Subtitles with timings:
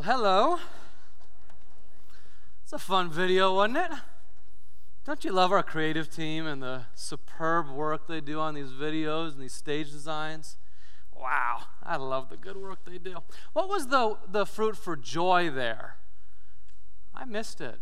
[0.00, 0.58] Well, hello.
[2.62, 3.90] It's a fun video, wasn't it?
[5.04, 9.32] Don't you love our creative team and the superb work they do on these videos
[9.32, 10.56] and these stage designs?
[11.14, 13.18] Wow, I love the good work they do.
[13.52, 15.96] What was the, the fruit for joy there?
[17.14, 17.80] I missed it.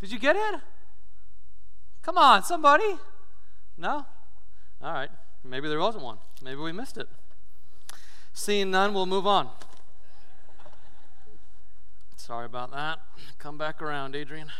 [0.00, 0.62] Did you get it?
[2.02, 2.98] Come on, somebody.
[3.78, 4.04] No?
[4.82, 5.10] All right.
[5.44, 6.18] Maybe there wasn't one.
[6.42, 7.06] Maybe we missed it.
[8.32, 9.50] Seeing none, we'll move on.
[12.24, 13.00] Sorry about that.
[13.38, 14.50] Come back around, Adrian.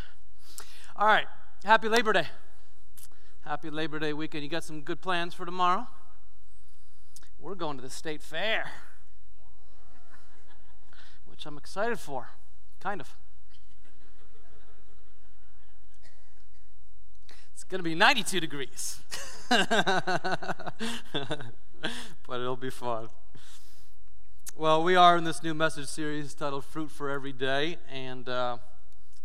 [0.97, 1.25] All right.
[1.65, 2.27] Happy Labor Day.
[3.43, 4.45] Happy Labor Day weekend.
[4.45, 5.87] You got some good plans for tomorrow?
[7.41, 8.67] We're going to the state fair,
[11.25, 12.33] which I'm excited for.
[12.81, 13.17] Kind of.
[17.55, 19.01] It's going to be 92 degrees.
[19.49, 20.75] but
[22.29, 23.09] it'll be fun.
[24.53, 28.59] Well, we are in this new message series titled Fruit for Every Day, and uh,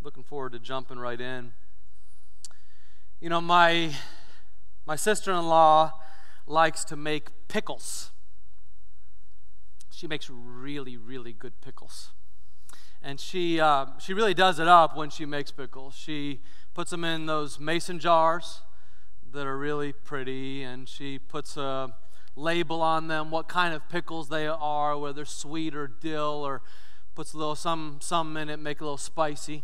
[0.02, 1.54] looking forward to jumping right in.
[3.20, 3.94] You know, my,
[4.86, 5.94] my sister in law
[6.48, 8.12] likes to make pickles.
[9.92, 12.10] She makes really, really good pickles.
[13.04, 15.96] And she, uh, she really does it up when she makes pickles.
[15.96, 16.42] She
[16.74, 18.62] puts them in those mason jars
[19.32, 21.94] that are really pretty, and she puts a
[22.40, 26.62] label on them, what kind of pickles they are, whether sweet or dill, or
[27.16, 29.64] puts a little some some in it, make it a little spicy.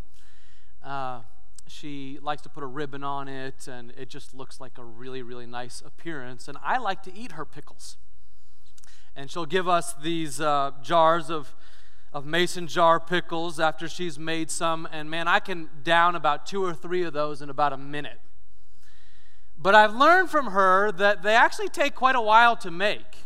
[0.83, 1.21] Uh,
[1.67, 5.21] she likes to put a ribbon on it, and it just looks like a really
[5.21, 6.47] really nice appearance.
[6.47, 7.97] And I like to eat her pickles.
[9.15, 11.55] And she'll give us these uh, jars of
[12.11, 16.63] of mason jar pickles after she's made some, and man, I can down about two
[16.63, 18.21] or three of those in about a minute.
[19.65, 23.25] But I've learned from her that they actually take quite a while to make.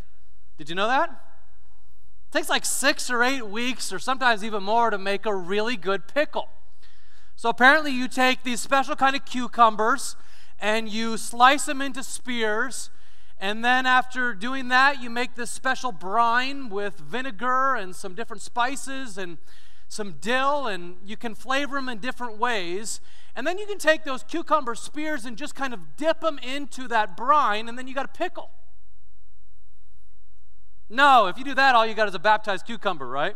[0.56, 1.10] Did you know that?
[1.10, 5.76] It takes like six or eight weeks, or sometimes even more, to make a really
[5.76, 6.48] good pickle.
[7.36, 10.16] So apparently, you take these special kind of cucumbers
[10.58, 12.88] and you slice them into spears.
[13.38, 18.40] And then, after doing that, you make this special brine with vinegar and some different
[18.40, 19.36] spices and
[19.90, 23.00] some dill, and you can flavor them in different ways.
[23.34, 26.86] And then you can take those cucumber spears and just kind of dip them into
[26.88, 28.50] that brine, and then you got a pickle.
[30.88, 33.34] No, if you do that, all you got is a baptized cucumber, right?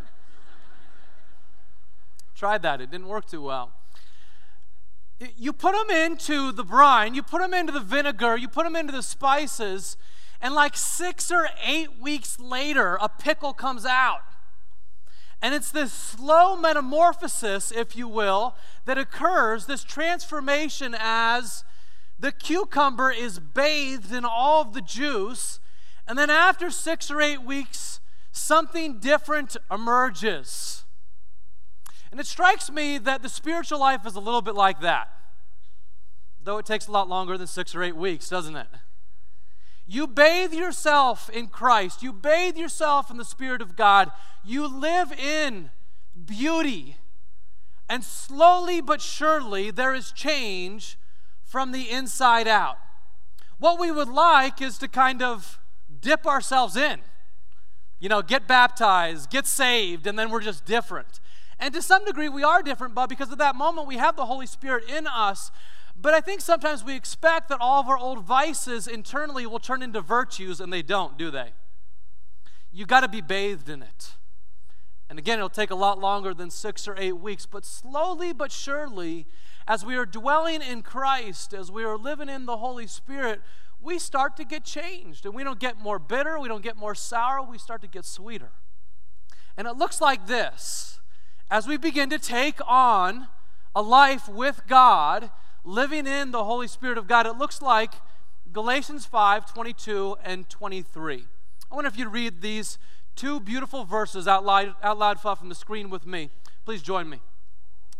[2.36, 3.72] Tried that, it didn't work too well.
[5.36, 8.76] You put them into the brine, you put them into the vinegar, you put them
[8.76, 9.96] into the spices,
[10.40, 14.20] and like six or eight weeks later, a pickle comes out.
[15.44, 18.56] And it's this slow metamorphosis, if you will,
[18.86, 21.64] that occurs, this transformation as
[22.18, 25.60] the cucumber is bathed in all of the juice.
[26.08, 28.00] And then after six or eight weeks,
[28.32, 30.84] something different emerges.
[32.10, 35.10] And it strikes me that the spiritual life is a little bit like that,
[36.42, 38.68] though it takes a lot longer than six or eight weeks, doesn't it?
[39.86, 42.02] You bathe yourself in Christ.
[42.02, 44.10] You bathe yourself in the Spirit of God.
[44.42, 45.70] You live in
[46.26, 46.96] beauty.
[47.88, 50.98] And slowly but surely, there is change
[51.42, 52.78] from the inside out.
[53.58, 55.58] What we would like is to kind of
[56.00, 57.00] dip ourselves in,
[58.00, 61.20] you know, get baptized, get saved, and then we're just different.
[61.58, 64.26] And to some degree, we are different, but because of that moment, we have the
[64.26, 65.50] Holy Spirit in us
[65.96, 69.82] but I think sometimes we expect that all of our old vices internally will turn
[69.82, 71.52] into virtues, and they don't, do they?
[72.72, 74.14] You got to be bathed in it.
[75.08, 78.50] And again, it'll take a lot longer than six or eight weeks, but slowly but
[78.50, 79.26] surely,
[79.68, 83.40] as we are dwelling in Christ, as we are living in the Holy Spirit,
[83.80, 85.24] we start to get changed.
[85.24, 88.04] And we don't get more bitter, we don't get more sour, we start to get
[88.04, 88.50] sweeter.
[89.56, 91.00] And it looks like this
[91.50, 93.28] as we begin to take on
[93.74, 95.30] a life with God
[95.64, 97.94] living in the Holy Spirit of God, it looks like
[98.52, 101.24] Galatians 5 22 and 23.
[101.70, 102.78] I wonder if you'd read these
[103.16, 106.30] two beautiful verses out loud, out loud from the screen with me.
[106.64, 107.20] Please join me.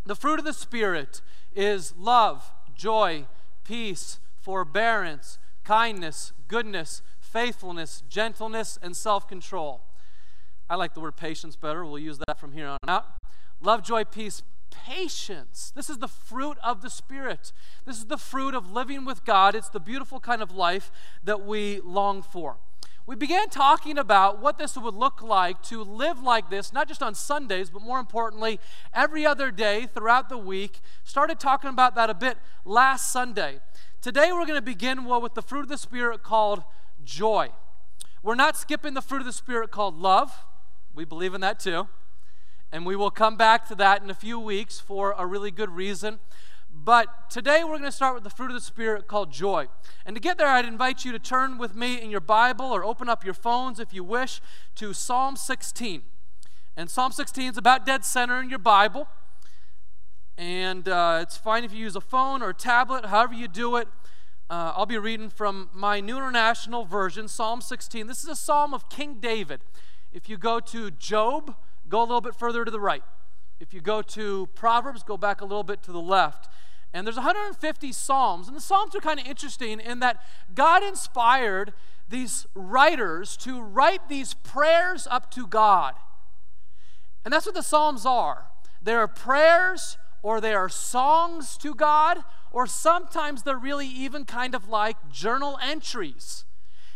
[0.06, 1.22] The fruit of the Spirit
[1.54, 3.26] is love, joy,
[3.64, 9.80] peace, forbearance, kindness, goodness, faithfulness, gentleness, and self control.
[10.68, 11.84] I like the word patience better.
[11.84, 13.06] We'll use that from here on out.
[13.60, 14.42] Love, joy, peace,
[14.84, 15.72] patience.
[15.74, 17.52] This is the fruit of the Spirit.
[17.84, 19.54] This is the fruit of living with God.
[19.54, 20.90] It's the beautiful kind of life
[21.22, 22.58] that we long for.
[23.06, 27.02] We began talking about what this would look like to live like this, not just
[27.02, 28.58] on Sundays, but more importantly,
[28.94, 30.80] every other day throughout the week.
[31.04, 33.60] Started talking about that a bit last Sunday.
[34.00, 36.64] Today, we're going to begin well, with the fruit of the Spirit called
[37.04, 37.50] joy.
[38.22, 40.32] We're not skipping the fruit of the Spirit called love.
[40.94, 41.88] We believe in that too.
[42.74, 45.70] And we will come back to that in a few weeks for a really good
[45.70, 46.18] reason.
[46.68, 49.68] But today we're going to start with the fruit of the Spirit called joy.
[50.04, 52.84] And to get there, I'd invite you to turn with me in your Bible or
[52.84, 54.40] open up your phones if you wish
[54.74, 56.02] to Psalm 16.
[56.76, 59.06] And Psalm 16 is about dead center in your Bible.
[60.36, 63.76] And uh, it's fine if you use a phone or a tablet, however you do
[63.76, 63.86] it.
[64.50, 68.08] Uh, I'll be reading from my New International Version, Psalm 16.
[68.08, 69.60] This is a psalm of King David.
[70.12, 71.54] If you go to Job,
[71.88, 73.02] go a little bit further to the right.
[73.60, 76.48] If you go to Proverbs, go back a little bit to the left.
[76.92, 78.48] And there's 150 psalms.
[78.48, 80.22] And the psalms are kind of interesting in that
[80.54, 81.72] God inspired
[82.08, 85.94] these writers to write these prayers up to God.
[87.24, 88.46] And that's what the psalms are.
[88.82, 94.54] They are prayers or they are songs to God, or sometimes they're really even kind
[94.54, 96.44] of like journal entries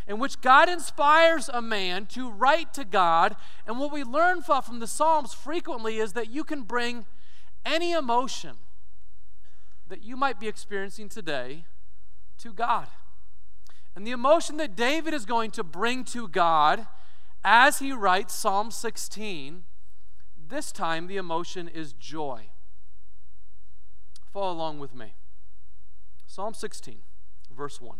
[0.09, 3.35] in which God inspires a man to write to God.
[3.67, 7.05] And what we learn from the Psalms frequently is that you can bring
[7.63, 8.57] any emotion
[9.87, 11.65] that you might be experiencing today
[12.39, 12.87] to God.
[13.95, 16.87] And the emotion that David is going to bring to God
[17.43, 19.63] as he writes Psalm 16,
[20.47, 22.49] this time the emotion is joy.
[24.33, 25.13] Follow along with me.
[26.25, 26.99] Psalm 16,
[27.55, 27.99] verse 1.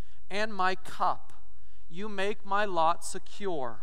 [0.31, 1.33] and my cup.
[1.89, 3.81] You make my lot secure.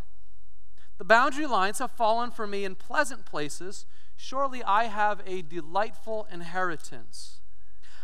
[0.97, 3.85] The boundary lines have fallen for me in pleasant places.
[4.17, 7.39] Surely I have a delightful inheritance.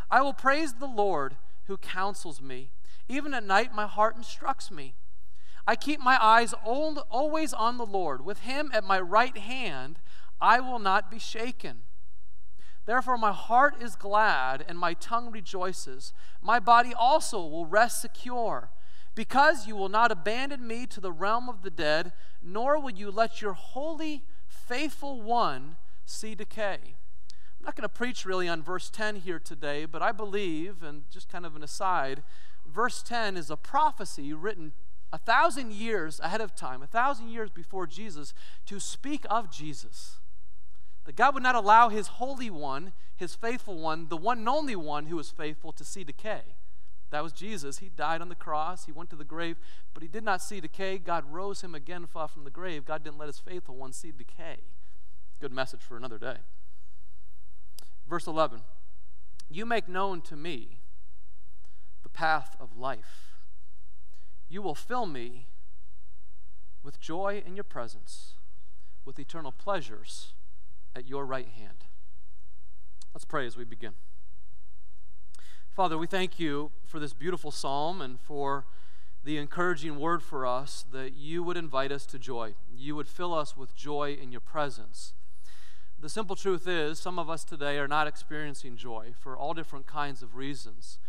[0.09, 2.69] I will praise the Lord who counsels me.
[3.09, 4.93] Even at night, my heart instructs me.
[5.67, 8.23] I keep my eyes always on the Lord.
[8.23, 9.99] With him at my right hand,
[10.39, 11.81] I will not be shaken.
[12.85, 16.13] Therefore, my heart is glad and my tongue rejoices.
[16.41, 18.69] My body also will rest secure,
[19.15, 23.09] because you will not abandon me to the realm of the dead, nor will you
[23.09, 26.79] let your holy, faithful one see decay.
[27.59, 31.09] I'm not going to preach really on verse 10 here today, but I believe, and
[31.09, 32.21] just kind of an aside,
[32.67, 34.73] verse 10 is a prophecy written
[35.11, 38.33] a thousand years ahead of time, a thousand years before Jesus,
[38.65, 40.17] to speak of Jesus.
[41.05, 44.75] That God would not allow his holy one, his faithful one, the one and only
[44.75, 46.41] one who was faithful, to see decay.
[47.11, 47.77] That was Jesus.
[47.77, 49.57] He died on the cross, he went to the grave,
[49.93, 50.97] but he did not see decay.
[50.97, 52.85] God rose him again from the grave.
[52.85, 54.57] God didn't let his faithful one see decay.
[55.39, 56.37] Good message for another day.
[58.07, 58.61] Verse 11
[59.49, 60.79] You make known to me
[62.03, 63.35] the path of life.
[64.49, 65.47] You will fill me
[66.83, 68.33] with joy in your presence,
[69.05, 70.33] with eternal pleasures
[70.95, 71.85] at your right hand.
[73.13, 73.93] Let's pray as we begin.
[75.69, 78.65] Father, we thank you for this beautiful psalm and for
[79.23, 82.55] the encouraging word for us that you would invite us to joy.
[82.73, 85.13] You would fill us with joy in your presence.
[85.99, 89.87] The simple truth is, some of us today are not experiencing joy for all different
[89.87, 90.99] kinds of reasons.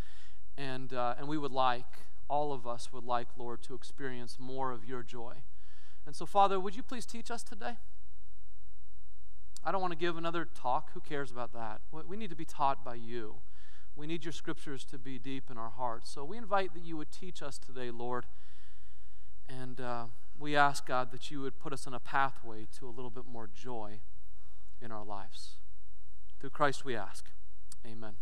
[0.57, 4.73] And, uh, and we would like all of us would like, Lord, to experience more
[4.73, 5.43] of your joy.
[6.07, 7.77] And so, Father, would you please teach us today?
[9.67, 10.93] I don't want to give another talk.
[10.95, 11.81] Who cares about that?
[11.91, 13.35] We need to be taught by you.
[13.97, 16.09] We need your scriptures to be deep in our hearts.
[16.09, 18.27] So we invite that you would teach us today, Lord.
[19.49, 20.05] And uh,
[20.39, 23.25] we ask, God, that you would put us on a pathway to a little bit
[23.27, 23.99] more joy
[24.81, 25.57] in our lives.
[26.39, 27.25] Through Christ we ask.
[27.85, 28.13] Amen.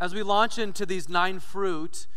[0.00, 2.08] As we launch into these nine fruit,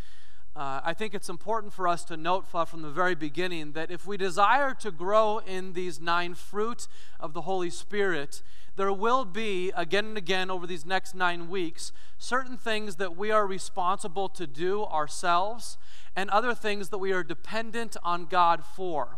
[0.56, 4.06] uh, I think it's important for us to note from the very beginning that if
[4.06, 6.88] we desire to grow in these nine fruit
[7.20, 8.44] of the Holy Spirit,
[8.76, 13.32] there will be, again and again over these next nine weeks, certain things that we
[13.32, 15.78] are responsible to do ourselves
[16.16, 19.18] and other things that we are dependent on God for.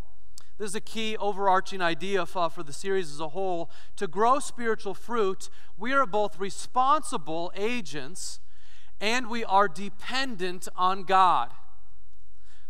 [0.57, 3.69] This is a key overarching idea for, for the series as a whole.
[3.97, 8.39] To grow spiritual fruit, we are both responsible agents
[8.99, 11.51] and we are dependent on God.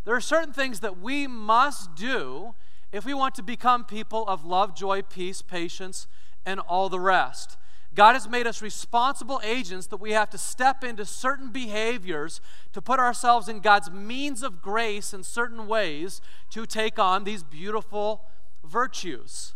[0.04, 2.54] There are certain things that we must do
[2.92, 6.06] if we want to become people of love, joy, peace, patience,
[6.44, 7.56] and all the rest.
[7.94, 12.42] God has made us responsible agents that we have to step into certain behaviors
[12.74, 17.42] to put ourselves in God's means of grace in certain ways to take on these
[17.42, 18.22] beautiful
[18.62, 19.54] virtues.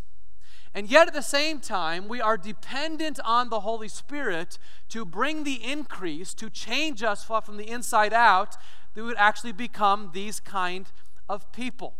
[0.73, 4.57] And yet, at the same time, we are dependent on the Holy Spirit
[4.89, 8.51] to bring the increase, to change us from the inside out,
[8.93, 10.89] that we would actually become these kind
[11.27, 11.95] of people.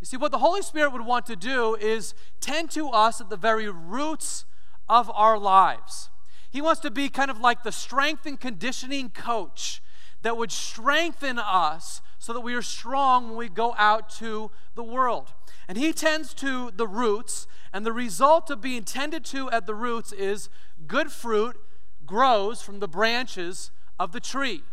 [0.00, 3.28] You see, what the Holy Spirit would want to do is tend to us at
[3.28, 4.46] the very roots
[4.88, 6.08] of our lives.
[6.50, 9.82] He wants to be kind of like the strength and conditioning coach
[10.22, 14.82] that would strengthen us so that we are strong when we go out to the
[14.82, 15.32] world.
[15.70, 19.74] And he tends to the roots, and the result of being tended to at the
[19.76, 20.48] roots is
[20.88, 21.60] good fruit
[22.04, 24.64] grows from the branches of the tree.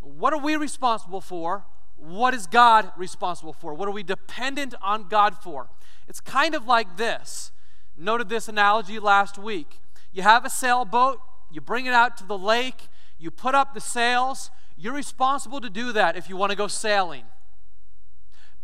[0.00, 1.66] What are we responsible for?
[1.96, 3.74] What is God responsible for?
[3.74, 5.68] What are we dependent on God for?
[6.08, 7.52] It's kind of like this.
[7.96, 9.78] Noted this analogy last week.
[10.12, 11.20] You have a sailboat,
[11.52, 12.88] you bring it out to the lake,
[13.20, 16.66] you put up the sails, you're responsible to do that if you want to go
[16.66, 17.22] sailing.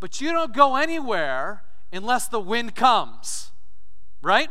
[0.01, 1.61] But you don't go anywhere
[1.93, 3.51] unless the wind comes,
[4.21, 4.49] right?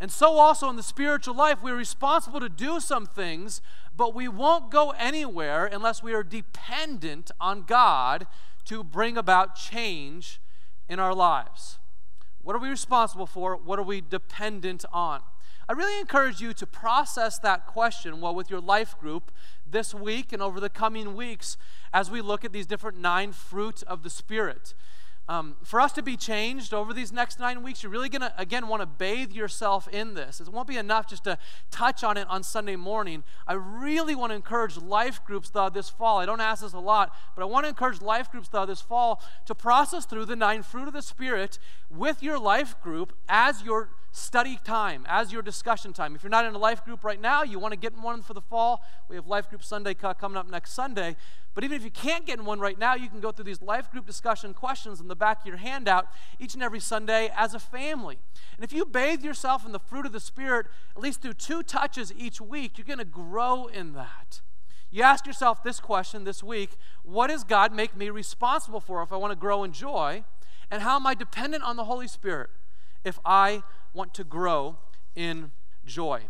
[0.00, 3.60] And so, also in the spiritual life, we're responsible to do some things,
[3.96, 8.28] but we won't go anywhere unless we are dependent on God
[8.66, 10.40] to bring about change
[10.88, 11.78] in our lives.
[12.40, 13.56] What are we responsible for?
[13.56, 15.20] What are we dependent on?
[15.68, 19.32] I really encourage you to process that question well with your life group
[19.66, 21.56] this week and over the coming weeks
[21.92, 24.74] as we look at these different nine fruit of the Spirit.
[25.26, 28.32] Um, for us to be changed over these next nine weeks, you're really going to,
[28.36, 30.38] again, want to bathe yourself in this.
[30.38, 31.38] It won't be enough just to
[31.70, 33.24] touch on it on Sunday morning.
[33.46, 36.18] I really want to encourage life groups, though, this fall.
[36.18, 38.82] I don't ask this a lot, but I want to encourage life groups, though, this
[38.82, 41.58] fall to process through the nine fruit of the Spirit
[41.90, 46.14] with your life group as your study time, as your discussion time.
[46.14, 48.22] If you're not in a life group right now, you want to get in one
[48.22, 48.80] for the fall.
[49.08, 51.16] We have Life Group Sunday coming up next Sunday.
[51.52, 53.60] But even if you can't get in one right now, you can go through these
[53.60, 56.06] life group discussion questions in the back of your handout
[56.38, 58.18] each and every Sunday as a family.
[58.56, 60.66] And if you bathe yourself in the fruit of the Spirit,
[60.96, 64.42] at least through two touches each week, you're going to grow in that.
[64.92, 69.12] You ask yourself this question this week What does God make me responsible for if
[69.12, 70.22] I want to grow in joy?
[70.70, 72.50] And how am I dependent on the Holy Spirit
[73.04, 74.78] if I want to grow
[75.14, 75.52] in
[75.84, 76.22] joy.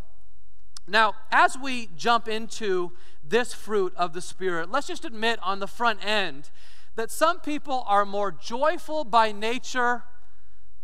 [0.87, 2.93] Now, as we jump into
[3.27, 6.51] this fruit of the Spirit, let's just admit on the front end
[6.97, 10.05] that some people are more joyful by nature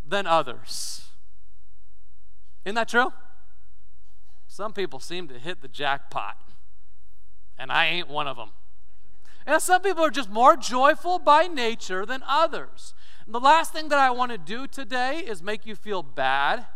[0.06, 1.08] than others.
[2.64, 3.12] Isn't that true?
[4.48, 6.36] Some people seem to hit the jackpot,
[7.58, 8.50] and I ain't one of them.
[9.46, 12.94] And some people are just more joyful by nature than others.
[13.30, 16.66] And the last thing that I want to do today is make you feel bad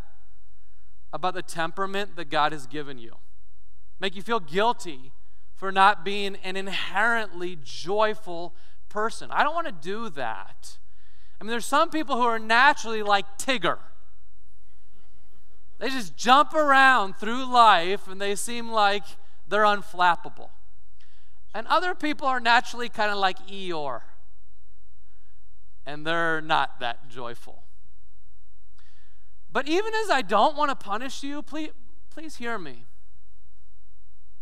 [1.13, 3.17] about the temperament that God has given you,
[3.99, 5.11] make you feel guilty
[5.57, 8.55] for not being an inherently joyful
[8.89, 9.33] person.
[9.33, 10.79] I don't want to do that.
[11.41, 13.79] I mean, there's some people who are naturally like Tigger.
[15.81, 19.03] They just jump around through life and they seem like
[19.49, 20.51] they're unflappable.
[21.53, 24.03] And other people are naturally kind of like Eeyore
[25.87, 27.63] and they're not that joyful.
[29.53, 31.71] But even as I don't want to punish you, please,
[32.11, 32.85] please hear me.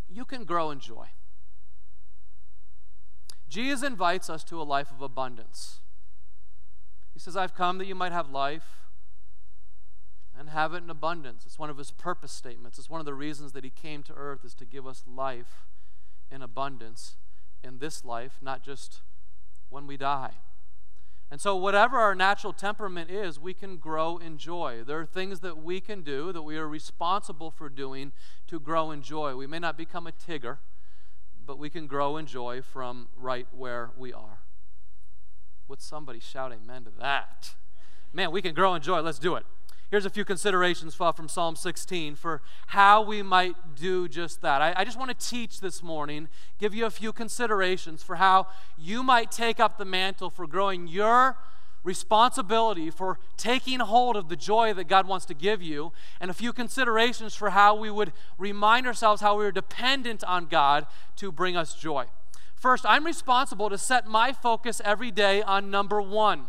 [0.08, 1.08] You can grow in joy.
[3.48, 5.80] Jesus invites us to a life of abundance.
[7.12, 8.88] He says, I've come that you might have life
[10.38, 11.44] and have it in abundance.
[11.44, 12.78] It's one of his purpose statements.
[12.78, 15.66] It's one of the reasons that he came to earth is to give us life
[16.30, 17.16] in abundance
[17.62, 19.02] in this life, not just
[19.68, 20.32] when we die.
[21.32, 24.82] And so, whatever our natural temperament is, we can grow in joy.
[24.86, 28.12] There are things that we can do that we are responsible for doing
[28.48, 29.34] to grow in joy.
[29.34, 30.58] We may not become a Tigger,
[31.46, 34.40] but we can grow in joy from right where we are.
[35.68, 37.54] Would somebody shout amen to that?
[38.12, 39.00] Man, we can grow in joy.
[39.00, 39.46] Let's do it.
[39.92, 44.62] Here's a few considerations from Psalm 16 for how we might do just that.
[44.62, 48.46] I, I just want to teach this morning, give you a few considerations for how
[48.78, 51.36] you might take up the mantle for growing your
[51.84, 56.34] responsibility for taking hold of the joy that God wants to give you, and a
[56.34, 61.30] few considerations for how we would remind ourselves how we are dependent on God to
[61.30, 62.06] bring us joy.
[62.54, 66.46] First, I'm responsible to set my focus every day on number one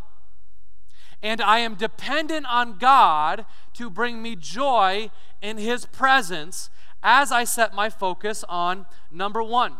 [1.23, 5.09] and I am dependent on God to bring me joy
[5.41, 6.69] in His presence
[7.01, 9.73] as I set my focus on number one.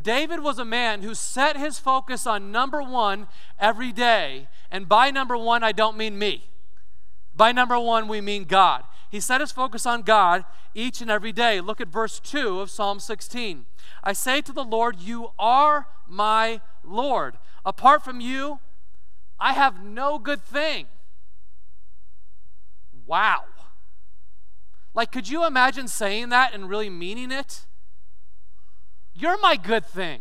[0.00, 3.26] David was a man who set his focus on number one
[3.58, 4.48] every day.
[4.70, 6.44] And by number one, I don't mean me.
[7.34, 8.84] By number one, we mean God.
[9.10, 11.60] He set his focus on God each and every day.
[11.60, 13.66] Look at verse 2 of Psalm 16.
[14.04, 17.38] I say to the Lord, You are my Lord.
[17.64, 18.60] Apart from you,
[19.40, 20.86] I have no good thing.
[23.06, 23.44] Wow.
[24.94, 27.66] Like, could you imagine saying that and really meaning it?
[29.14, 30.20] You're my good thing.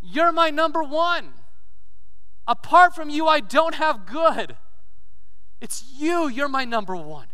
[0.00, 1.34] You're my number one.
[2.46, 4.56] Apart from you, I don't have good.
[5.60, 6.28] It's you.
[6.28, 7.26] You're my number one.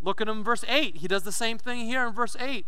[0.00, 0.98] Look at him in verse 8.
[0.98, 2.64] He does the same thing here in verse 8.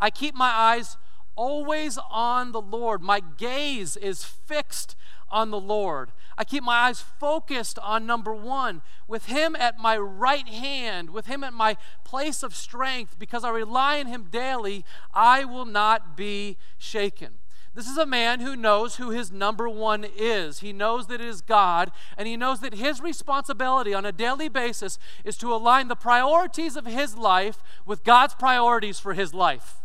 [0.00, 0.96] I keep my eyes
[1.36, 3.02] always on the Lord.
[3.02, 4.96] My gaze is fixed
[5.32, 6.12] on the Lord.
[6.38, 11.26] I keep my eyes focused on number one, with Him at my right hand, with
[11.26, 16.16] Him at my place of strength, because I rely on Him daily, I will not
[16.16, 17.38] be shaken.
[17.74, 20.58] This is a man who knows who his number one is.
[20.58, 24.50] He knows that it is God, and he knows that his responsibility on a daily
[24.50, 29.76] basis is to align the priorities of his life with God's priorities for his life.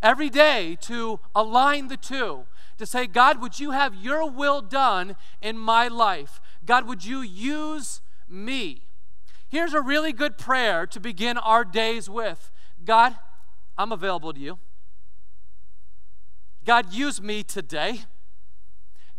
[0.00, 2.44] Every day to align the two,
[2.82, 6.40] to say, God, would you have your will done in my life?
[6.66, 8.82] God, would you use me?
[9.48, 12.50] Here's a really good prayer to begin our days with
[12.84, 13.16] God,
[13.78, 14.58] I'm available to you.
[16.64, 18.00] God, use me today.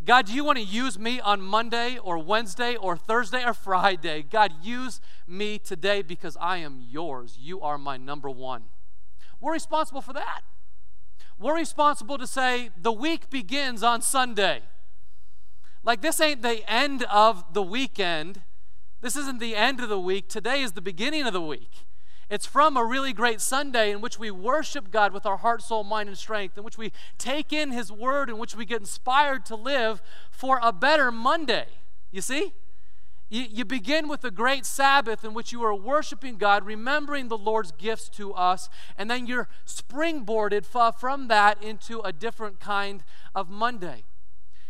[0.05, 4.21] God, do you want to use me on Monday or Wednesday or Thursday or Friday?
[4.21, 7.37] God, use me today because I am yours.
[7.39, 8.63] You are my number one.
[9.39, 10.41] We're responsible for that.
[11.39, 14.61] We're responsible to say the week begins on Sunday.
[15.83, 18.41] Like, this ain't the end of the weekend.
[19.01, 20.29] This isn't the end of the week.
[20.29, 21.85] Today is the beginning of the week.
[22.29, 25.83] It's from a really great Sunday in which we worship God with our heart, soul,
[25.83, 29.45] mind, and strength, in which we take in His Word, in which we get inspired
[29.47, 30.01] to live
[30.31, 31.65] for a better Monday.
[32.11, 32.53] You see?
[33.35, 37.71] You, begin with a great Sabbath in which you are worshiping God, remembering the Lord's
[37.71, 44.03] gifts to us, and then you're springboarded from that into a different kind of Monday.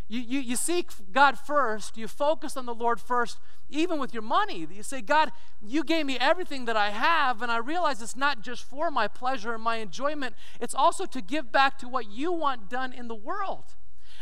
[0.08, 3.38] You, you, you seek God first, you focus on the Lord first,
[3.70, 4.66] even with your money.
[4.72, 8.40] You say, God, you gave me everything that I have, and I realize it's not
[8.40, 12.32] just for my pleasure and my enjoyment, it's also to give back to what you
[12.32, 13.76] want done in the world.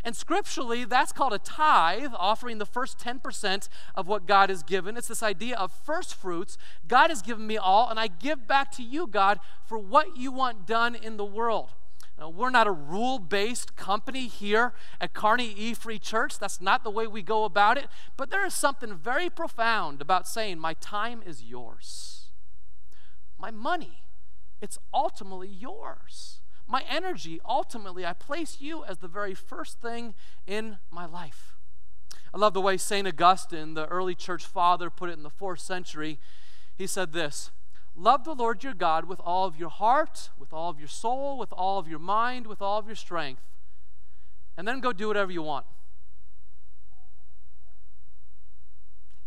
[0.03, 4.97] And scripturally, that's called a tithe, offering the first 10% of what God has given.
[4.97, 6.57] It's this idea of first fruits.
[6.87, 10.31] God has given me all, and I give back to you, God, for what you
[10.31, 11.69] want done in the world.
[12.17, 16.37] Now, we're not a rule based company here at Kearney E Free Church.
[16.37, 17.87] That's not the way we go about it.
[18.15, 22.27] But there is something very profound about saying, My time is yours.
[23.39, 24.03] My money,
[24.61, 30.13] it's ultimately yours my energy, ultimately, I place you as the very first thing
[30.47, 31.57] in my life.
[32.33, 33.05] I love the way St.
[33.05, 36.17] Augustine, the early church father, put it in the fourth century.
[36.77, 37.51] He said this
[37.93, 41.37] Love the Lord your God with all of your heart, with all of your soul,
[41.37, 43.41] with all of your mind, with all of your strength,
[44.55, 45.65] and then go do whatever you want.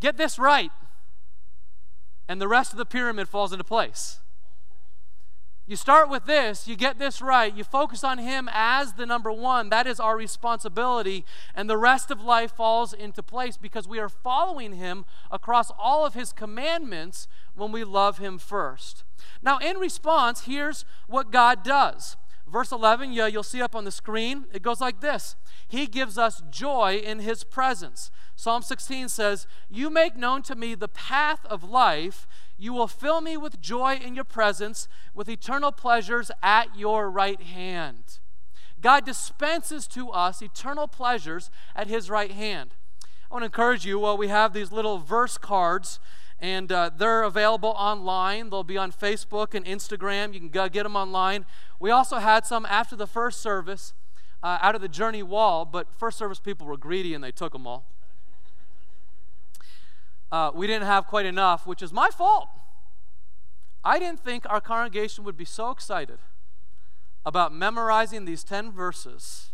[0.01, 0.73] Get this right,
[2.27, 4.21] and the rest of the pyramid falls into place.
[5.66, 9.33] You start with this, you get this right, you focus on Him as the number
[9.33, 9.70] one.
[9.70, 11.24] That is our responsibility,
[11.55, 16.05] and the rest of life falls into place because we are following Him across all
[16.05, 19.05] of His commandments when we love Him first.
[19.42, 22.18] Now, in response, here's what God does.
[22.46, 25.35] Verse 11, yeah, you'll see up on the screen, it goes like this
[25.66, 28.11] He gives us joy in His presence.
[28.37, 32.27] Psalm 16 says, You make known to me the path of life.
[32.57, 37.40] You will fill me with joy in your presence, with eternal pleasures at your right
[37.40, 38.19] hand.
[38.81, 42.75] God dispenses to us eternal pleasures at his right hand.
[43.03, 45.99] I want to encourage you, well, we have these little verse cards,
[46.38, 48.51] and uh, they're available online.
[48.51, 50.35] They'll be on Facebook and Instagram.
[50.35, 51.47] You can go get them online.
[51.81, 53.95] We also had some after the first service
[54.43, 57.53] uh, out of the Journey Wall, but first service people were greedy and they took
[57.53, 57.94] them all
[60.35, 62.49] uh, we didn't have quite enough, which is my fault.
[63.85, 66.18] I didn't think our congregation would be so excited
[67.25, 69.53] about memorizing these 10 verses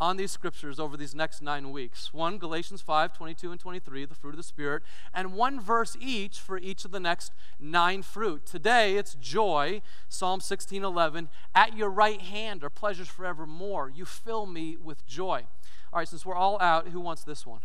[0.00, 2.14] on these scriptures over these next nine weeks.
[2.14, 6.38] One, Galatians 5, 22 and 23, the fruit of the Spirit, and one verse each
[6.38, 8.46] for each of the next nine fruit.
[8.46, 11.28] Today, it's joy, Psalm 16, 11.
[11.56, 13.90] At your right hand are pleasures forevermore.
[13.90, 15.46] You fill me with joy.
[15.92, 17.62] All right, since we're all out, who wants this one?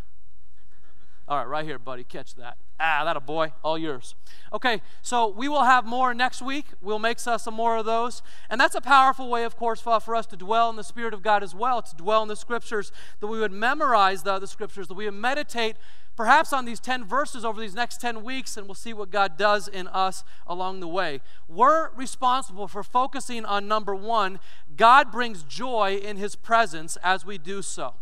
[1.27, 2.03] All right, right here, buddy.
[2.03, 2.57] Catch that.
[2.79, 3.53] Ah, that a boy.
[3.63, 4.13] All yours.
[4.53, 6.65] Okay, so we will have more next week.
[6.81, 8.21] We'll make some more of those.
[8.49, 11.13] And that's a powerful way, of course, for, for us to dwell in the Spirit
[11.13, 14.47] of God as well, to dwell in the Scriptures, that we would memorize the, the
[14.47, 15.77] Scriptures, that we would meditate
[16.15, 19.37] perhaps on these 10 verses over these next 10 weeks, and we'll see what God
[19.37, 21.21] does in us along the way.
[21.47, 24.39] We're responsible for focusing on number one
[24.77, 27.95] God brings joy in His presence as we do so.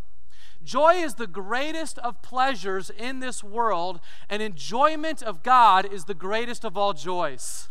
[0.64, 4.00] Joy is the greatest of pleasures in this world,
[4.30, 7.70] and enjoyment of God is the greatest of all joys.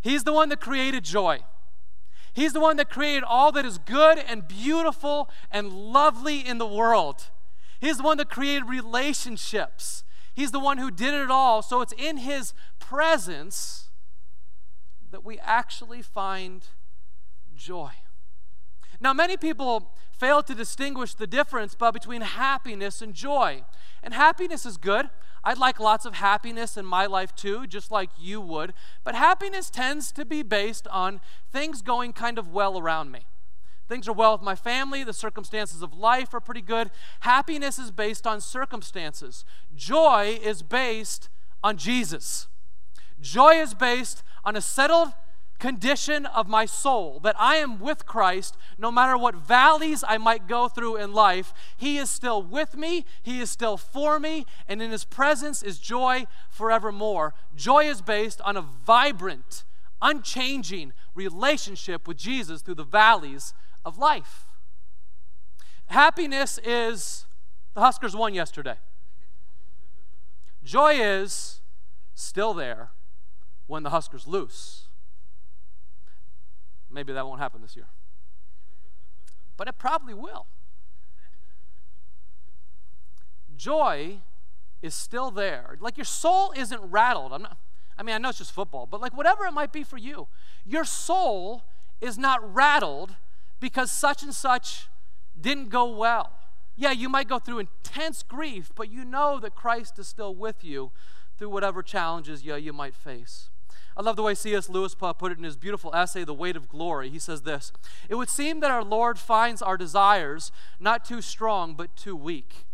[0.00, 1.40] He's the one that created joy.
[2.34, 6.66] He's the one that created all that is good and beautiful and lovely in the
[6.66, 7.28] world.
[7.80, 10.04] He's the one that created relationships.
[10.34, 11.62] He's the one who did it all.
[11.62, 13.90] So it's in His presence
[15.10, 16.66] that we actually find
[17.54, 17.90] joy.
[19.02, 23.64] Now, many people fail to distinguish the difference between happiness and joy.
[24.00, 25.10] And happiness is good.
[25.42, 28.72] I'd like lots of happiness in my life too, just like you would.
[29.02, 33.26] But happiness tends to be based on things going kind of well around me.
[33.88, 36.92] Things are well with my family, the circumstances of life are pretty good.
[37.20, 41.28] Happiness is based on circumstances, joy is based
[41.64, 42.46] on Jesus.
[43.20, 45.12] Joy is based on a settled
[45.62, 50.48] condition of my soul that I am with Christ no matter what valleys I might
[50.48, 51.54] go through in life.
[51.76, 55.78] He is still with me, He is still for me, and in His presence is
[55.78, 57.34] joy forevermore.
[57.54, 59.62] Joy is based on a vibrant,
[60.02, 64.48] unchanging relationship with Jesus through the valleys of life.
[65.86, 67.26] Happiness is
[67.74, 68.78] the Huskers won yesterday.
[70.64, 71.60] Joy is
[72.16, 72.90] still there
[73.68, 74.88] when the Huskers lose.
[76.92, 77.86] Maybe that won't happen this year.
[79.56, 80.46] But it probably will.
[83.56, 84.18] Joy
[84.82, 85.76] is still there.
[85.80, 87.32] Like your soul isn't rattled.
[87.32, 87.56] I'm not
[87.98, 90.26] I mean, I know it's just football, but like whatever it might be for you,
[90.64, 91.62] your soul
[92.00, 93.16] is not rattled
[93.60, 94.88] because such and such
[95.40, 96.32] didn't go well.
[96.74, 100.64] Yeah, you might go through intense grief, but you know that Christ is still with
[100.64, 100.90] you
[101.36, 103.50] through whatever challenges yeah, you might face.
[103.96, 104.68] I love the way C.S.
[104.68, 107.10] Lewis put it in his beautiful essay, The Weight of Glory.
[107.10, 107.72] He says this
[108.08, 110.50] It would seem that our Lord finds our desires
[110.80, 112.64] not too strong, but too weak.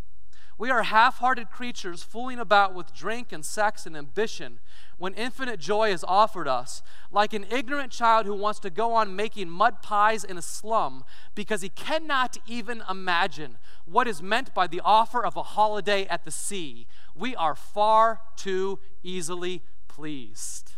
[0.59, 4.59] We are half hearted creatures fooling about with drink and sex and ambition
[4.97, 6.81] when infinite joy is offered us,
[7.13, 11.05] like an ignorant child who wants to go on making mud pies in a slum
[11.33, 16.25] because he cannot even imagine what is meant by the offer of a holiday at
[16.25, 16.87] the sea.
[17.15, 20.73] We are far too easily pleased.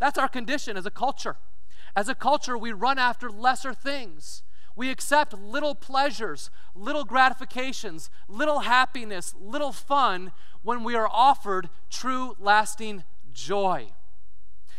[0.00, 1.36] That's our condition as a culture.
[1.94, 4.42] As a culture, we run after lesser things.
[4.74, 10.32] We accept little pleasures, little gratifications, little happiness, little fun
[10.62, 13.92] when we are offered true, lasting joy.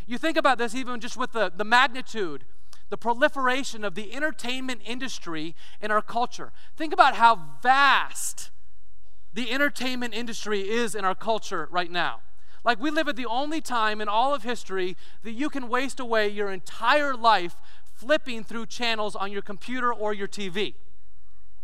[0.07, 2.45] You think about this even just with the, the magnitude,
[2.89, 6.51] the proliferation of the entertainment industry in our culture.
[6.75, 8.49] Think about how vast
[9.33, 12.21] the entertainment industry is in our culture right now.
[12.63, 15.99] Like, we live at the only time in all of history that you can waste
[15.99, 17.55] away your entire life
[17.93, 20.75] flipping through channels on your computer or your TV.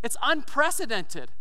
[0.03, 1.31] It's unprecedented.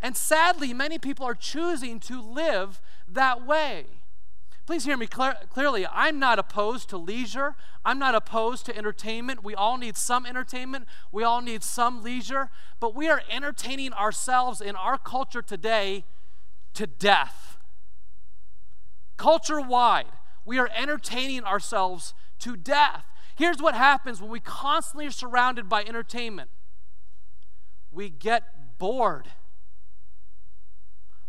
[0.00, 3.86] And sadly, many people are choosing to live that way.
[4.66, 5.86] Please hear me clear, clearly.
[5.92, 7.54] I'm not opposed to leisure.
[7.84, 9.44] I'm not opposed to entertainment.
[9.44, 10.86] We all need some entertainment.
[11.12, 12.48] We all need some leisure.
[12.80, 16.04] But we are entertaining ourselves in our culture today
[16.74, 17.58] to death.
[19.16, 20.12] Culture wide,
[20.44, 23.04] we are entertaining ourselves to death.
[23.36, 26.50] Here's what happens when we constantly are surrounded by entertainment
[27.94, 29.28] we get bored.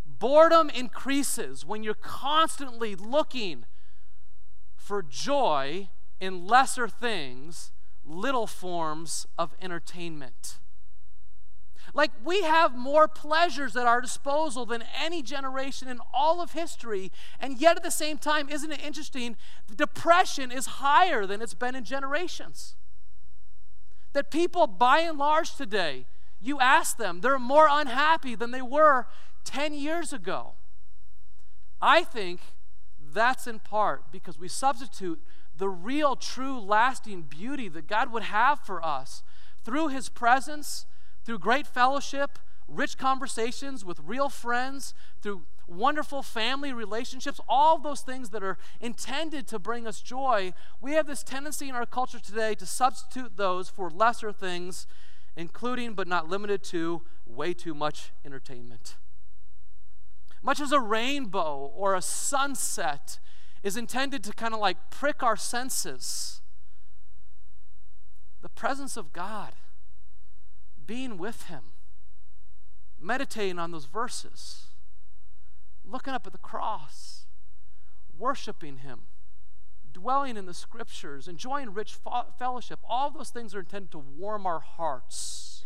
[0.05, 3.65] Boredom increases when you're constantly looking
[4.75, 7.71] for joy in lesser things,
[8.03, 10.59] little forms of entertainment.
[11.95, 17.09] Like we have more pleasures at our disposal than any generation in all of history.
[17.39, 19.37] And yet at the same time, isn't it interesting?
[19.69, 22.75] The depression is higher than it's been in generations.
[24.11, 26.05] That people, by and large today,
[26.41, 29.07] you ask them, they're more unhappy than they were
[29.45, 30.51] 10 years ago.
[31.81, 32.41] I think
[33.13, 35.21] that's in part because we substitute
[35.57, 39.23] the real, true, lasting beauty that God would have for us
[39.63, 40.85] through His presence
[41.25, 48.29] through great fellowship, rich conversations with real friends, through wonderful family relationships, all those things
[48.29, 52.53] that are intended to bring us joy, we have this tendency in our culture today
[52.53, 54.85] to substitute those for lesser things,
[55.35, 58.95] including but not limited to way too much entertainment.
[60.43, 63.17] Much as a rainbow or a sunset
[63.63, 66.41] is intended to kind of like prick our senses,
[68.43, 69.53] the presence of God
[70.85, 71.63] being with Him,
[72.99, 74.67] meditating on those verses,
[75.83, 77.25] looking up at the cross,
[78.17, 79.01] worshiping Him,
[79.93, 81.95] dwelling in the scriptures, enjoying rich
[82.37, 85.65] fellowship, all those things are intended to warm our hearts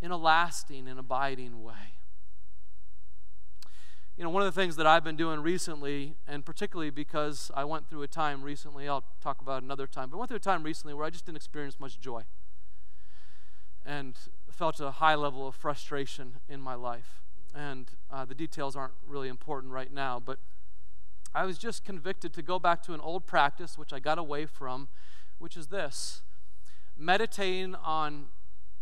[0.00, 1.94] in a lasting and abiding way.
[4.16, 7.64] You know, one of the things that I've been doing recently, and particularly because I
[7.64, 10.40] went through a time recently, I'll talk about another time, but I went through a
[10.40, 12.22] time recently where I just didn't experience much joy
[13.86, 14.14] and
[14.50, 17.22] felt a high level of frustration in my life.
[17.54, 20.38] And uh, the details aren't really important right now, but
[21.34, 24.46] I was just convicted to go back to an old practice, which I got away
[24.46, 24.88] from,
[25.38, 26.22] which is this
[26.98, 28.26] meditating on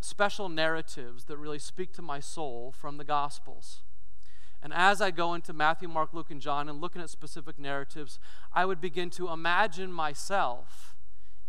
[0.00, 3.80] special narratives that really speak to my soul from the Gospels.
[4.62, 8.18] And as I go into Matthew, Mark, Luke, and John and looking at specific narratives,
[8.52, 10.94] I would begin to imagine myself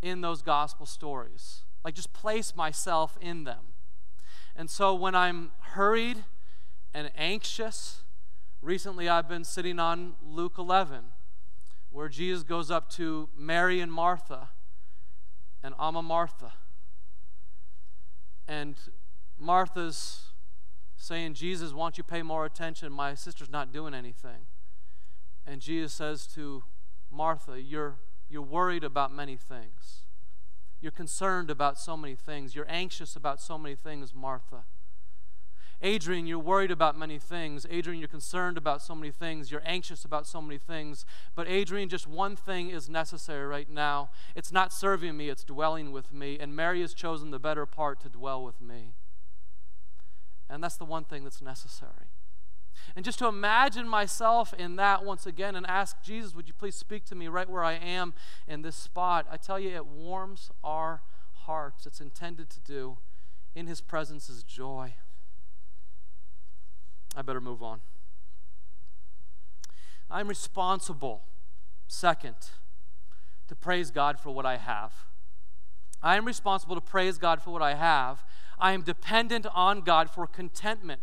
[0.02, 1.65] in those gospel stories.
[1.86, 3.74] Like just place myself in them.
[4.56, 6.24] And so when I'm hurried
[6.96, 8.02] and anxious,
[8.60, 11.02] recently I've been sitting on Luke 11,
[11.92, 14.50] where Jesus goes up to Mary and Martha
[15.64, 16.54] and Amma Martha.
[18.48, 18.76] And
[19.38, 20.32] Martha's
[20.98, 22.92] saying, Jesus, why don't you pay more attention?
[22.92, 24.48] My sister's not doing anything.
[25.46, 26.64] And Jesus says to
[27.12, 30.05] Martha, You're, you're worried about many things.
[30.86, 32.54] You're concerned about so many things.
[32.54, 34.66] You're anxious about so many things, Martha.
[35.82, 37.66] Adrian, you're worried about many things.
[37.72, 39.50] Adrian, you're concerned about so many things.
[39.50, 41.04] You're anxious about so many things.
[41.34, 44.12] But, Adrian, just one thing is necessary right now.
[44.36, 46.38] It's not serving me, it's dwelling with me.
[46.40, 48.94] And Mary has chosen the better part to dwell with me.
[50.48, 52.12] And that's the one thing that's necessary.
[52.96, 56.76] And just to imagine myself in that once again and ask Jesus, would you please
[56.76, 58.14] speak to me right where I am
[58.48, 59.26] in this spot?
[59.32, 61.02] I tell you, it warms our
[61.46, 61.86] hearts.
[61.86, 62.98] It's intended to do.
[63.56, 64.96] In his presence is joy.
[67.16, 67.80] I better move on.
[70.12, 71.24] I'm responsible,
[71.88, 72.36] second,
[73.48, 74.94] to praise God for what I have.
[76.04, 78.24] I am responsible to praise God for what I have
[78.58, 81.02] I am dependent on God for contentment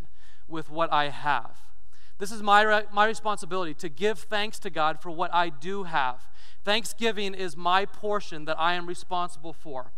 [0.49, 1.57] with what I have.
[2.19, 6.29] This is my, my responsibility to give thanks to God for what I do have.
[6.65, 9.93] Thanksgiving is my portion that I am responsible for.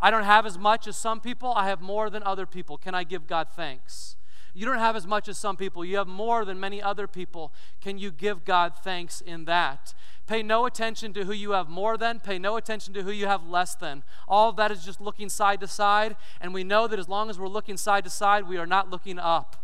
[0.00, 2.76] I don't have as much as some people, I have more than other people.
[2.76, 4.16] Can I give God thanks?
[4.54, 7.52] You don't have as much as some people, you have more than many other people.
[7.80, 9.94] Can you give God thanks in that?
[10.26, 13.26] Pay no attention to who you have more than, pay no attention to who you
[13.26, 14.02] have less than.
[14.28, 17.30] All of that is just looking side to side, and we know that as long
[17.30, 19.56] as we're looking side to side, we are not looking up.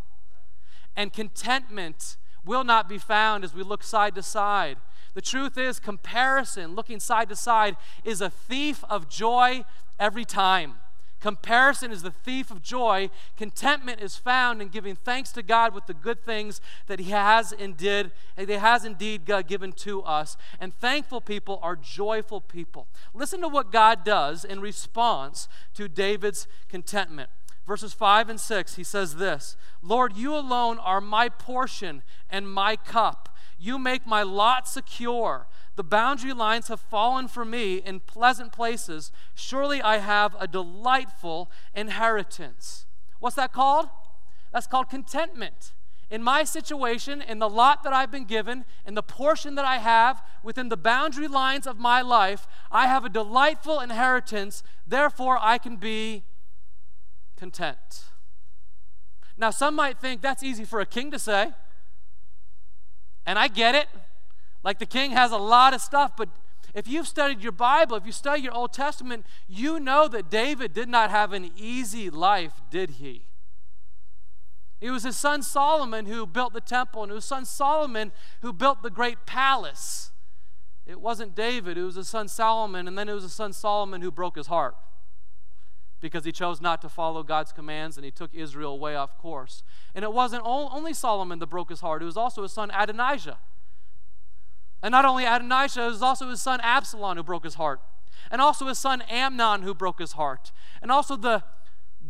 [0.99, 4.75] And contentment will not be found as we look side to side.
[5.13, 9.63] The truth is, comparison, looking side to side, is a thief of joy
[9.97, 10.73] every time.
[11.21, 13.09] Comparison is the thief of joy.
[13.37, 17.53] Contentment is found in giving thanks to God with the good things that He has
[17.53, 20.35] and did, He has indeed given to us.
[20.59, 22.87] And thankful people are joyful people.
[23.13, 27.29] Listen to what God does in response to David's contentment.
[27.69, 32.75] Verses 5 and 6, he says this Lord, you alone are my portion and my
[32.75, 33.37] cup.
[33.59, 35.45] You make my lot secure.
[35.75, 39.11] The boundary lines have fallen for me in pleasant places.
[39.35, 42.87] Surely I have a delightful inheritance.
[43.19, 43.89] What's that called?
[44.51, 45.73] That's called contentment.
[46.09, 49.77] In my situation, in the lot that I've been given, in the portion that I
[49.77, 54.63] have, within the boundary lines of my life, I have a delightful inheritance.
[54.87, 56.23] Therefore, I can be
[57.39, 58.03] content.
[59.37, 61.51] Now, some might think that's easy for a king to say.
[63.25, 63.87] And I get it.
[64.63, 66.27] Like the king has a lot of stuff, but
[66.73, 70.73] if you've studied your Bible, if you study your Old Testament, you know that David
[70.73, 73.23] did not have an easy life, did he?
[74.81, 78.51] It was his son Solomon who built the temple, and it was son Solomon who
[78.51, 80.11] built the great palace.
[80.85, 84.01] It wasn't David, it was his son Solomon, and then it was his son Solomon
[84.01, 84.75] who broke his heart
[85.99, 89.63] because he chose not to follow God's commands and he took Israel way off course.
[89.93, 93.37] And it wasn't only Solomon that broke his heart, it was also his son Adonijah
[94.81, 97.81] and not only Adonijah, it was also his son Absalom who broke his heart,
[98.31, 101.43] and also his son Amnon who broke his heart, and also the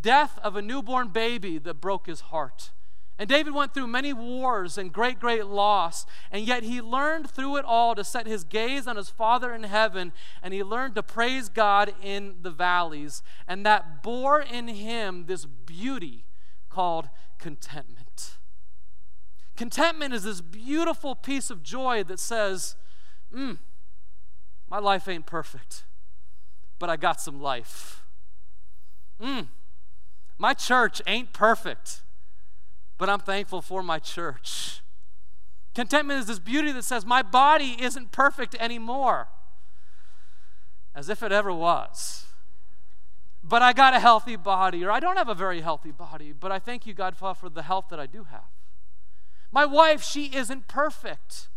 [0.02, 2.72] death of a newborn baby that broke his heart.
[3.20, 7.58] And David went through many wars and great, great loss, and yet he learned through
[7.58, 11.04] it all to set his gaze on his Father in heaven, and he learned to
[11.04, 13.22] praise God in the valleys.
[13.46, 16.24] And that bore in him this beauty
[16.70, 18.38] called contentment.
[19.58, 22.78] Contentment is this beautiful piece of joy that says,
[23.34, 23.56] hmm,
[24.70, 25.84] my life ain't perfect,
[26.80, 28.06] but I got some life.
[29.20, 29.42] Hmm,
[30.38, 32.02] my church ain't perfect,
[33.00, 34.82] but I'm thankful for my church.
[35.74, 39.30] Contentment is this beauty that says, my body isn't perfect anymore,
[40.94, 42.26] as if it ever was.
[43.42, 46.52] but I got a healthy body, or I don't have a very healthy body, but
[46.52, 48.52] I thank you, God, for the health that I do have.
[49.52, 51.48] My wife, she isn't perfect,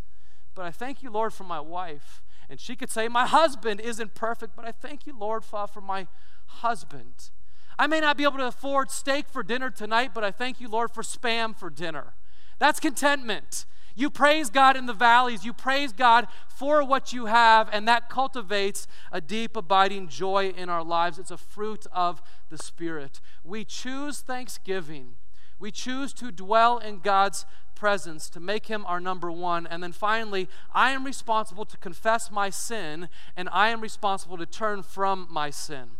[0.54, 2.22] but I thank you, Lord, for my wife.
[2.48, 6.06] And she could say, My husband isn't perfect, but I thank you, Lord, for my
[6.46, 7.30] husband.
[7.78, 10.68] I may not be able to afford steak for dinner tonight, but I thank you,
[10.68, 12.14] Lord, for spam for dinner.
[12.58, 13.66] That's contentment.
[13.94, 15.44] You praise God in the valleys.
[15.44, 20.68] You praise God for what you have, and that cultivates a deep, abiding joy in
[20.68, 21.18] our lives.
[21.18, 23.20] It's a fruit of the Spirit.
[23.44, 25.14] We choose thanksgiving.
[25.58, 29.66] We choose to dwell in God's presence, to make Him our number one.
[29.66, 34.46] And then finally, I am responsible to confess my sin, and I am responsible to
[34.46, 35.90] turn from my sin.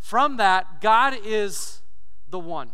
[0.00, 1.82] From that, God is
[2.28, 2.72] the one.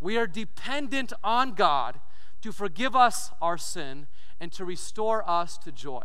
[0.00, 2.00] We are dependent on God
[2.40, 4.06] to forgive us our sin
[4.40, 6.04] and to restore us to joy.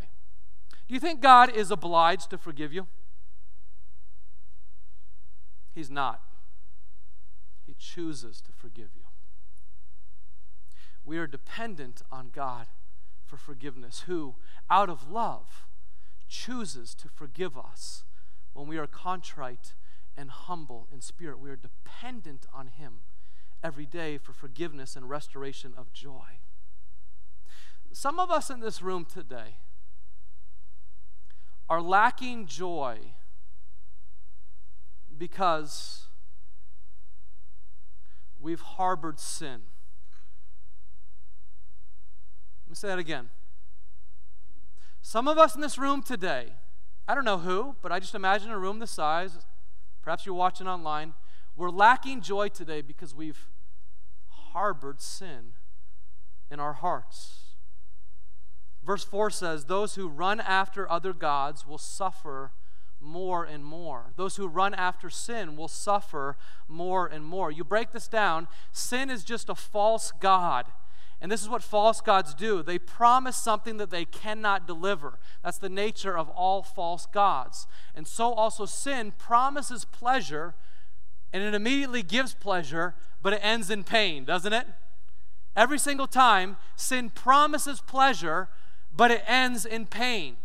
[0.88, 2.88] Do you think God is obliged to forgive you?
[5.73, 6.21] He's not.
[7.65, 9.04] He chooses to forgive you.
[11.06, 12.67] We are dependent on God
[13.25, 14.36] for forgiveness, who,
[14.69, 15.65] out of love,
[16.28, 18.04] chooses to forgive us
[18.54, 19.73] when we are contrite
[20.17, 21.39] and humble in spirit.
[21.39, 22.99] We are dependent on Him
[23.63, 26.39] every day for forgiveness and restoration of joy.
[27.91, 29.56] Some of us in this room today
[31.69, 32.99] are lacking joy
[35.17, 36.08] because
[38.39, 39.62] we've harbored sin.
[42.65, 43.30] Let me say that again.
[45.01, 46.54] Some of us in this room today,
[47.08, 49.38] I don't know who, but I just imagine a room this size,
[50.06, 51.15] perhaps you're watching online,
[51.58, 53.48] we're lacking joy today because we've
[54.28, 55.54] harbored sin
[56.52, 57.56] in our hearts.
[58.86, 62.52] Verse 4 says, Those who run after other gods will suffer
[63.02, 64.13] more and more.
[64.15, 66.38] Those who run after sin will suffer
[66.68, 67.52] more and more.
[67.52, 70.68] You break this down, sin is just a false God.
[71.21, 72.62] And this is what false gods do.
[72.62, 75.17] They promise something that they cannot deliver.
[75.43, 77.67] That's the nature of all false gods.
[77.95, 80.56] And so also sin promises pleasure,
[81.32, 84.67] and it immediately gives pleasure, but it ends in pain, doesn't it?
[85.56, 88.49] Every single time, sin promises pleasure,
[88.95, 90.36] but it ends in pain.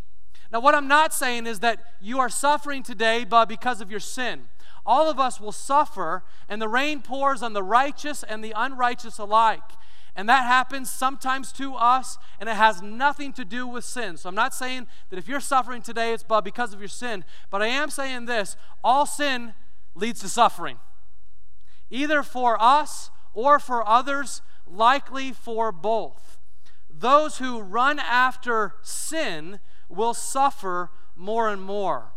[0.52, 4.00] Now, what I'm not saying is that you are suffering today but because of your
[4.00, 4.48] sin.
[4.87, 9.18] All of us will suffer, and the rain pours on the righteous and the unrighteous
[9.18, 9.62] alike.
[10.16, 14.16] And that happens sometimes to us, and it has nothing to do with sin.
[14.16, 17.62] So I'm not saying that if you're suffering today, it's because of your sin, but
[17.62, 19.55] I am saying this all sin
[19.94, 20.79] leads to suffering
[21.90, 26.38] either for us or for others, likely for both.
[26.88, 32.12] Those who run after sin will suffer more and more.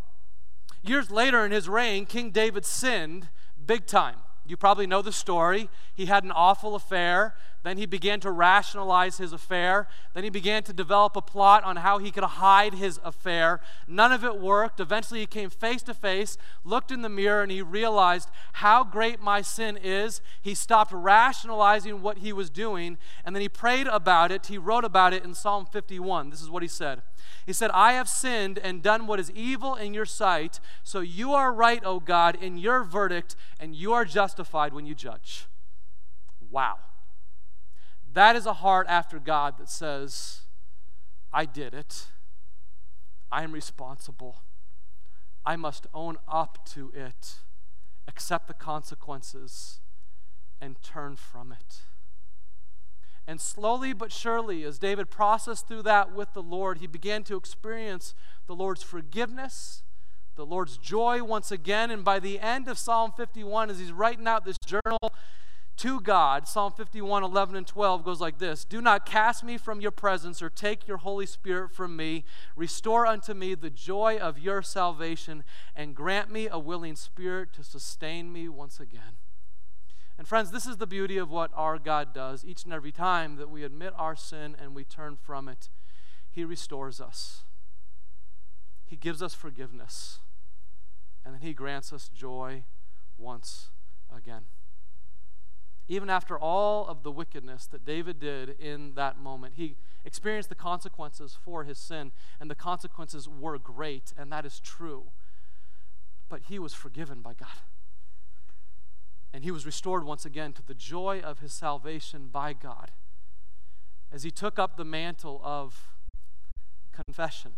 [0.82, 3.30] Years later in his reign, King David sinned
[3.66, 4.18] big time.
[4.46, 5.70] You probably know the story.
[5.94, 7.36] He had an awful affair.
[7.64, 9.88] Then he began to rationalize his affair.
[10.14, 13.62] Then he began to develop a plot on how he could hide his affair.
[13.88, 14.82] None of it worked.
[14.82, 19.22] Eventually, he came face to face, looked in the mirror, and he realized how great
[19.22, 20.22] my sin is.
[20.42, 24.48] He stopped rationalizing what he was doing, and then he prayed about it.
[24.48, 26.30] He wrote about it in Psalm 51.
[26.30, 27.02] This is what he said
[27.46, 31.34] He said, I have sinned and done what is evil in your sight, so you
[31.34, 35.46] are right, O God, in your verdict, and you are justified when you judge.
[36.52, 36.80] Wow.
[38.14, 40.42] That is a heart after God that says,
[41.34, 42.08] I did it.
[43.32, 44.44] I am responsible.
[45.46, 47.40] I must own up to it,
[48.08, 49.80] accept the consequences,
[50.62, 51.80] and turn from it.
[53.28, 57.36] And slowly but surely, as David processed through that with the Lord, he began to
[57.36, 58.14] experience
[58.48, 59.84] the Lord's forgiveness,
[60.36, 61.90] the Lord's joy once again.
[61.90, 65.00] And by the end of Psalm 51, as he's writing out this journal,
[65.78, 69.82] to God, Psalm 51, 11, and 12 goes like this Do not cast me from
[69.82, 72.26] your presence or take your Holy Spirit from me.
[72.56, 75.44] Restore unto me the joy of your salvation
[75.76, 79.18] and grant me a willing spirit to sustain me once again.
[80.18, 83.38] And friends, this is the beauty of what our God does each and every time
[83.38, 85.70] that we admit our sin and we turn from it.
[86.30, 87.44] He restores us,
[88.86, 90.20] He gives us forgiveness,
[91.26, 92.64] and then He grants us joy
[93.18, 93.70] once
[94.16, 94.44] again
[95.88, 99.76] even after all of the wickedness that David did in that moment, he
[100.06, 105.06] experienced the consequences for his sin, and the consequences were great, and that is true.
[106.30, 107.62] But he was forgiven by God.
[109.34, 112.92] And he was restored once again to the joy of his salvation by God
[114.12, 115.96] as he took up the mantle of
[116.92, 117.54] confession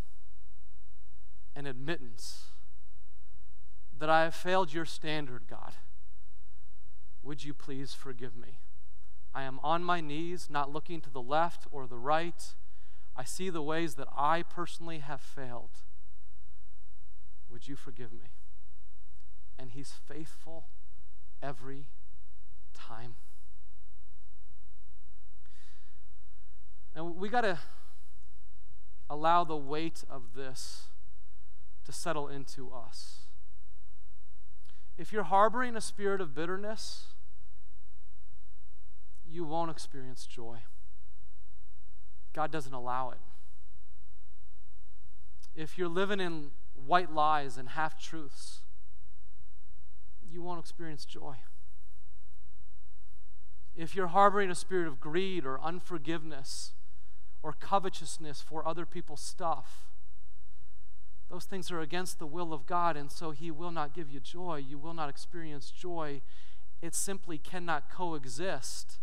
[1.54, 2.46] and admittance
[3.98, 5.74] that I have failed your standard, God,
[7.26, 8.60] would you please forgive me?
[9.34, 12.54] I am on my knees, not looking to the left or the right.
[13.18, 15.72] I see the ways that I personally have failed.
[17.50, 18.30] Would you forgive me?
[19.58, 20.68] And He's faithful
[21.42, 21.88] every
[22.74, 23.16] time.
[26.96, 27.60] And we got to
[29.10, 30.84] allow the weight of this
[31.86, 33.26] to settle into us.
[34.98, 37.08] If you're harboring a spirit of bitterness,
[39.36, 40.60] you won't experience joy.
[42.34, 43.18] God doesn't allow it.
[45.56, 48.62] If you're living in white lies and half truths,
[50.32, 51.36] you won't experience joy.
[53.76, 56.72] If you're harboring a spirit of greed or unforgiveness
[57.44, 59.92] or covetousness for other people's stuff,
[61.30, 64.22] those things are against the will of God, and so He will not give you
[64.22, 64.64] joy.
[64.66, 66.22] You will not experience joy.
[66.82, 69.00] It simply cannot coexist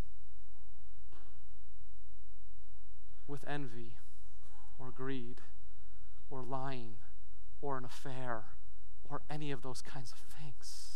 [3.27, 3.95] with envy
[4.79, 5.41] or greed
[6.31, 6.97] or lying
[7.61, 8.45] or an affair
[9.09, 10.89] or any of those kinds of things.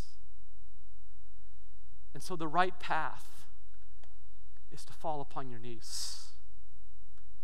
[2.15, 3.47] And so the right path
[4.73, 6.29] is to fall upon your knees,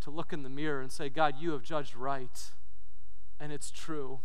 [0.01, 2.51] to look in the mirror and say, God, you have judged right,
[3.39, 4.21] and it's true.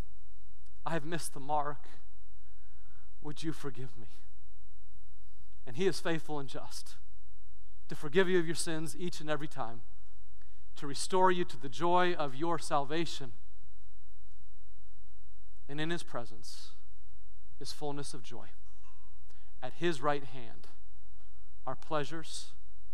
[0.85, 1.83] I have missed the mark.
[3.21, 4.07] Would you forgive me?
[5.65, 6.95] And He is faithful and just
[7.89, 9.81] to forgive you of your sins each and every time
[10.77, 13.33] to restore you to the joy of your salvation.
[15.67, 16.69] And in his presence
[17.59, 18.47] is fullness of joy.
[19.61, 20.67] At his right hand
[21.65, 22.53] are pleasures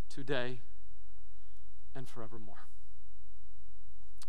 [0.10, 0.62] today
[1.94, 2.68] and forevermore.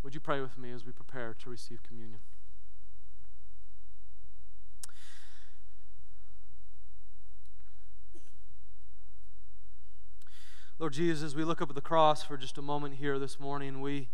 [0.02, 2.20] Would you pray with me as we prepare to receive communion?
[10.80, 13.80] Lord Jesus, we look up at the cross for just a moment here this morning,
[13.80, 14.08] we,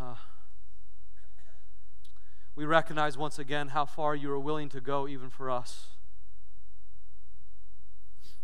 [0.00, 0.16] uh,
[2.56, 5.90] we recognize once again how far you are willing to go, even for us.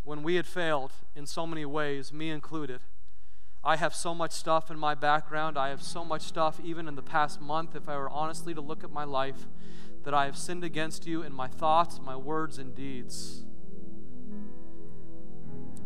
[0.05, 2.81] When we had failed in so many ways, me included,
[3.65, 5.59] I have so much stuff in my background.
[5.59, 8.61] I have so much stuff, even in the past month, if I were honestly to
[8.61, 9.49] look at my life,
[10.05, 13.43] that I have sinned against you in my thoughts, my words, and deeds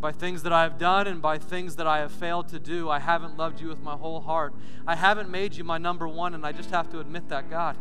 [0.04, 2.90] by things that I have done and by things that I have failed to do.
[2.90, 4.52] I haven't loved you with my whole heart.
[4.86, 7.78] I haven't made you my number one, and I just have to admit that, God.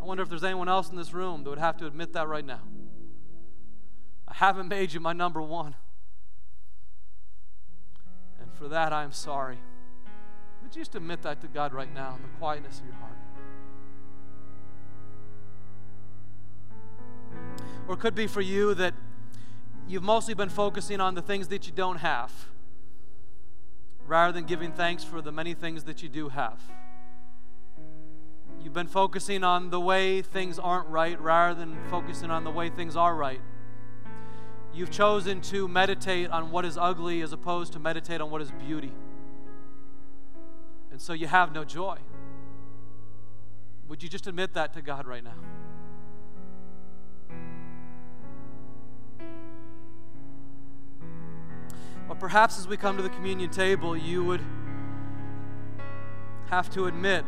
[0.00, 2.28] I wonder if there's anyone else in this room that would have to admit that
[2.28, 2.60] right now.
[4.28, 5.74] I haven't made you my number one.
[8.40, 9.58] And for that, I am sorry.
[10.62, 13.16] Would you just admit that to God right now in the quietness of your heart?
[17.88, 18.94] Or it could be for you that
[19.88, 22.32] you've mostly been focusing on the things that you don't have
[24.06, 26.60] rather than giving thanks for the many things that you do have.
[28.62, 32.70] You've been focusing on the way things aren't right rather than focusing on the way
[32.70, 33.40] things are right.
[34.74, 38.50] You've chosen to meditate on what is ugly as opposed to meditate on what is
[38.52, 38.92] beauty.
[40.90, 41.98] And so you have no joy.
[43.88, 45.34] Would you just admit that to God right now?
[52.12, 54.42] Or perhaps as we come to the communion table, you would
[56.50, 57.24] have to admit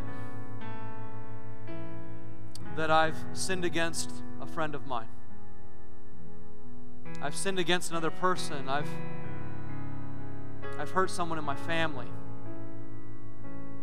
[2.75, 5.07] that I've sinned against a friend of mine.
[7.19, 8.69] I've sinned against another person.
[8.69, 8.87] I've,
[10.77, 12.05] I've hurt someone in my family.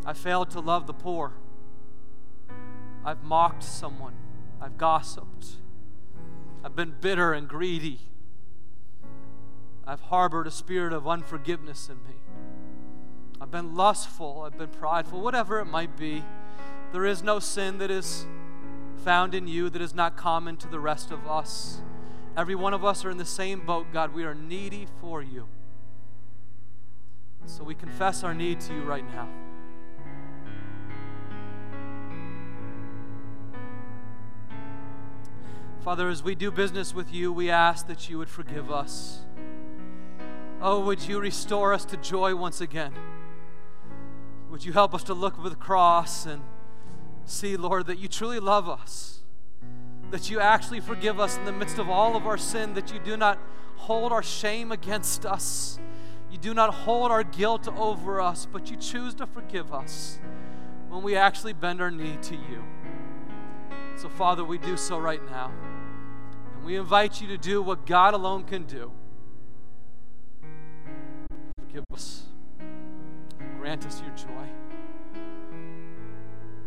[0.07, 1.32] I failed to love the poor.
[3.05, 4.14] I've mocked someone.
[4.61, 5.57] I've gossiped.
[6.62, 7.98] I've been bitter and greedy.
[9.93, 12.14] I've harbored a spirit of unforgiveness in me.
[13.43, 16.24] I've been lustful, I've been prideful, whatever it might be.
[16.95, 18.24] There is no sin that is
[19.05, 21.82] found in you that is not common to the rest of us.
[22.38, 24.14] Every one of us are in the same boat, God.
[24.14, 25.47] We are needy for you.
[27.45, 29.28] So we confess our need to you right now.
[35.84, 39.26] Father, as we do business with you, we ask that you would forgive us.
[40.64, 42.94] Oh, would you restore us to joy once again?
[44.48, 46.40] Would you help us to look at the cross and
[47.24, 49.22] see, Lord, that you truly love us,
[50.12, 53.00] that you actually forgive us in the midst of all of our sin, that you
[53.00, 53.40] do not
[53.74, 55.80] hold our shame against us,
[56.30, 60.20] you do not hold our guilt over us, but you choose to forgive us
[60.90, 62.62] when we actually bend our knee to you.
[63.96, 65.50] So, Father, we do so right now.
[66.54, 68.92] And we invite you to do what God alone can do.
[71.73, 72.25] Forgive us.
[73.59, 74.47] Grant us your joy.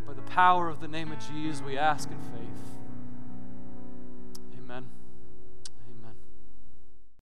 [0.07, 2.74] By the power of the name of Jesus, we ask in faith.